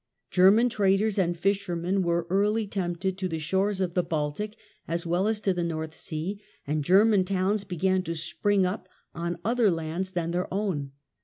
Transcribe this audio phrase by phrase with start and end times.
[0.31, 5.27] German traders and fishermen were early tempted to the shores of the Baltic as well
[5.27, 8.89] as to the North Sea, and growth of German German towns began to spring up
[9.13, 10.91] on other lands than towns and their own.